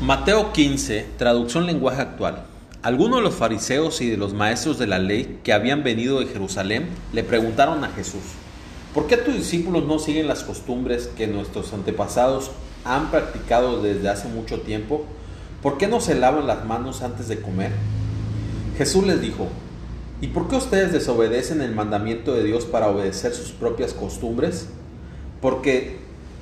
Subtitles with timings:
[0.00, 2.44] Mateo 15, traducción lenguaje actual.
[2.82, 6.26] Algunos de los fariseos y de los maestros de la ley que habían venido de
[6.26, 8.22] Jerusalén le preguntaron a Jesús,
[8.94, 12.52] ¿por qué tus discípulos no siguen las costumbres que nuestros antepasados
[12.84, 15.04] han practicado desde hace mucho tiempo?
[15.64, 17.72] ¿Por qué no se lavan las manos antes de comer?
[18.76, 19.48] Jesús les dijo,
[20.20, 24.68] ¿y por qué ustedes desobedecen el mandamiento de Dios para obedecer sus propias costumbres?
[25.42, 25.98] Porque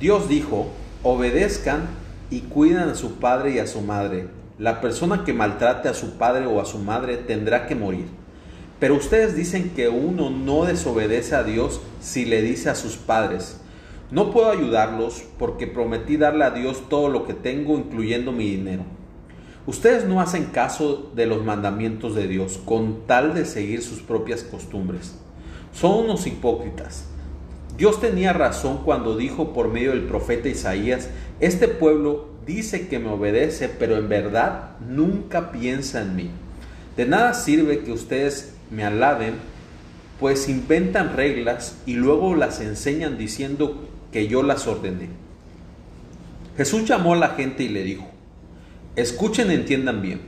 [0.00, 0.66] Dios dijo,
[1.02, 1.88] obedezcan
[2.30, 4.28] y cuidan a su padre y a su madre.
[4.58, 8.06] La persona que maltrate a su padre o a su madre tendrá que morir.
[8.80, 13.60] Pero ustedes dicen que uno no desobedece a Dios si le dice a sus padres,
[14.10, 18.84] no puedo ayudarlos porque prometí darle a Dios todo lo que tengo, incluyendo mi dinero.
[19.66, 24.42] Ustedes no hacen caso de los mandamientos de Dios con tal de seguir sus propias
[24.42, 25.18] costumbres.
[25.74, 27.04] Son unos hipócritas.
[27.78, 33.08] Dios tenía razón cuando dijo por medio del profeta Isaías, este pueblo dice que me
[33.08, 36.30] obedece, pero en verdad nunca piensa en mí.
[36.96, 39.34] De nada sirve que ustedes me alaben,
[40.18, 45.10] pues inventan reglas y luego las enseñan diciendo que yo las ordené.
[46.56, 48.08] Jesús llamó a la gente y le dijo,
[48.96, 50.22] escuchen y entiendan bien,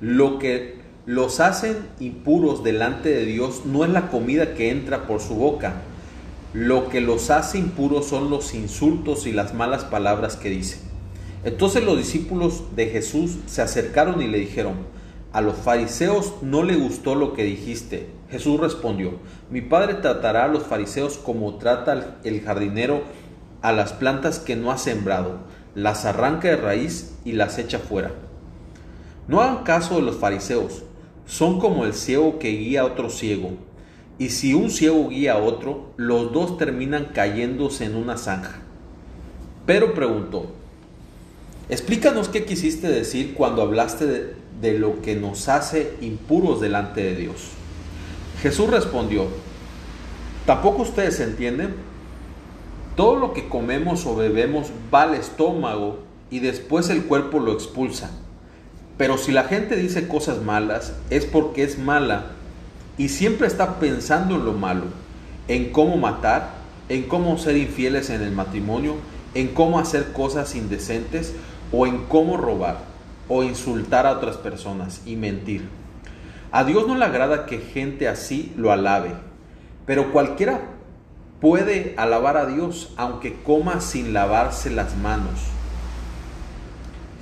[0.00, 5.20] lo que los hacen impuros delante de Dios no es la comida que entra por
[5.20, 5.82] su boca,
[6.54, 10.78] lo que los hace impuros son los insultos y las malas palabras que dicen.
[11.42, 14.74] Entonces los discípulos de Jesús se acercaron y le dijeron,
[15.32, 18.08] a los fariseos no le gustó lo que dijiste.
[18.30, 19.18] Jesús respondió,
[19.50, 23.02] mi padre tratará a los fariseos como trata el jardinero
[23.60, 25.38] a las plantas que no ha sembrado,
[25.74, 28.12] las arranca de raíz y las echa fuera.
[29.26, 30.84] No hagan caso de los fariseos,
[31.26, 33.54] son como el ciego que guía a otro ciego.
[34.18, 38.60] Y si un ciego guía a otro, los dos terminan cayéndose en una zanja.
[39.66, 40.46] Pero preguntó,
[41.68, 47.16] explícanos qué quisiste decir cuando hablaste de, de, lo que nos hace impuros delante de
[47.16, 47.50] Dios.
[48.40, 49.26] Jesús respondió,
[50.46, 51.74] ¿tampoco ustedes entienden?
[52.94, 55.98] Todo lo que comemos o bebemos va al estómago
[56.30, 58.10] y después el cuerpo lo expulsa.
[58.96, 62.33] Pero si la gente dice cosas malas, es porque es mala
[62.96, 64.84] y siempre está pensando en lo malo,
[65.48, 66.50] en cómo matar,
[66.88, 68.96] en cómo ser infieles en el matrimonio,
[69.34, 71.34] en cómo hacer cosas indecentes
[71.72, 72.78] o en cómo robar
[73.28, 75.68] o insultar a otras personas y mentir.
[76.52, 79.10] A Dios no le agrada que gente así lo alabe,
[79.86, 80.60] pero cualquiera
[81.40, 85.40] puede alabar a Dios aunque coma sin lavarse las manos.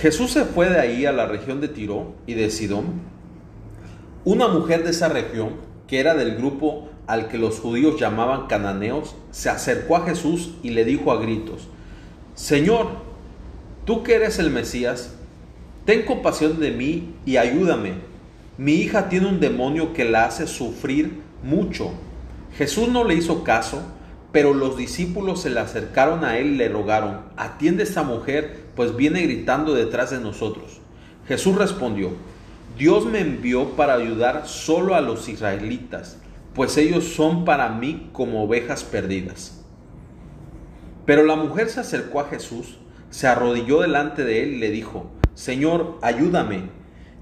[0.00, 3.17] Jesús se fue de ahí a la región de Tiro y de Sidón
[4.28, 5.52] una mujer de esa región,
[5.86, 10.68] que era del grupo al que los judíos llamaban cananeos, se acercó a Jesús y
[10.68, 11.68] le dijo a gritos,
[12.34, 12.88] Señor,
[13.86, 15.14] tú que eres el Mesías,
[15.86, 17.94] ten compasión de mí y ayúdame.
[18.58, 21.92] Mi hija tiene un demonio que la hace sufrir mucho.
[22.58, 23.80] Jesús no le hizo caso,
[24.30, 28.64] pero los discípulos se le acercaron a él y le rogaron, atiende a esta mujer,
[28.76, 30.82] pues viene gritando detrás de nosotros.
[31.26, 32.10] Jesús respondió,
[32.78, 36.16] Dios me envió para ayudar solo a los israelitas,
[36.54, 39.64] pues ellos son para mí como ovejas perdidas.
[41.04, 42.78] Pero la mujer se acercó a Jesús,
[43.10, 46.70] se arrodilló delante de él y le dijo, Señor, ayúdame.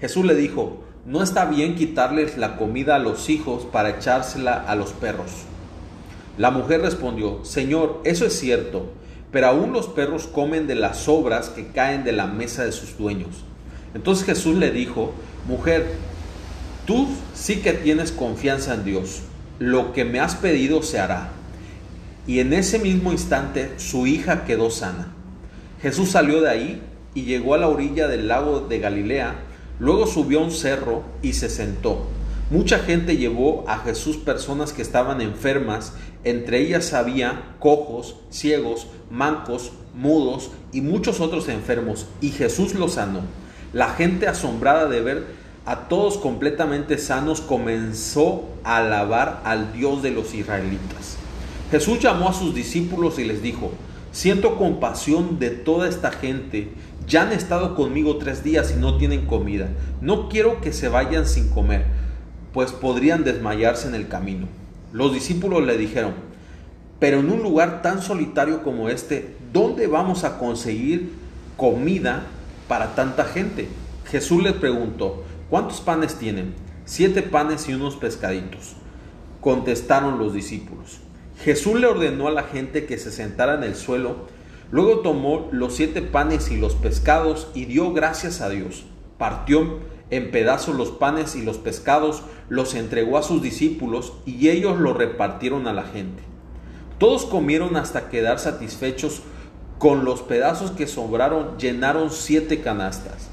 [0.00, 4.74] Jesús le dijo, no está bien quitarles la comida a los hijos para echársela a
[4.74, 5.44] los perros.
[6.38, 8.90] La mujer respondió, Señor, eso es cierto,
[9.30, 12.96] pero aún los perros comen de las sobras que caen de la mesa de sus
[12.96, 13.44] dueños.
[13.94, 15.12] Entonces Jesús le dijo,
[15.46, 15.86] mujer,
[16.86, 19.22] tú sí que tienes confianza en Dios,
[19.58, 21.30] lo que me has pedido se hará.
[22.26, 25.12] Y en ese mismo instante su hija quedó sana.
[25.80, 26.82] Jesús salió de ahí
[27.14, 29.34] y llegó a la orilla del lago de Galilea,
[29.78, 32.06] luego subió a un cerro y se sentó.
[32.50, 39.72] Mucha gente llevó a Jesús personas que estaban enfermas, entre ellas había cojos, ciegos, mancos,
[39.94, 43.20] mudos y muchos otros enfermos, y Jesús los sanó.
[43.72, 45.26] La gente asombrada de ver
[45.64, 51.16] a todos completamente sanos comenzó a alabar al Dios de los israelitas.
[51.70, 53.70] Jesús llamó a sus discípulos y les dijo,
[54.10, 56.72] siento compasión de toda esta gente,
[57.06, 59.68] ya han estado conmigo tres días y no tienen comida,
[60.02, 61.86] no quiero que se vayan sin comer,
[62.52, 64.48] pues podrían desmayarse en el camino.
[64.92, 66.12] Los discípulos le dijeron,
[66.98, 71.12] pero en un lugar tan solitario como este, ¿dónde vamos a conseguir
[71.56, 72.26] comida
[72.68, 73.68] para tanta gente?
[74.06, 76.54] Jesús les preguntó, ¿cuántos panes tienen?
[76.84, 78.74] Siete panes y unos pescaditos.
[79.40, 81.00] Contestaron los discípulos.
[81.42, 84.26] Jesús le ordenó a la gente que se sentara en el suelo,
[84.72, 88.86] Luego tomó los siete panes y los pescados y dio gracias a Dios.
[89.18, 94.80] Partió en pedazos los panes y los pescados, los entregó a sus discípulos y ellos
[94.80, 96.22] lo repartieron a la gente.
[96.96, 99.20] Todos comieron hasta quedar satisfechos
[99.82, 103.28] con los pedazos que sobraron, llenaron siete canastas.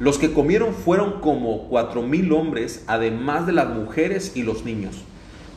[0.00, 5.04] Los que comieron fueron como cuatro mil hombres, además de las mujeres y los niños.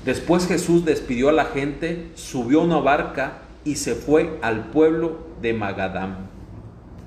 [0.04, 5.20] Después Jesús despidió a la gente, subió a una barca y se fue al pueblo
[5.42, 6.35] de Magadán.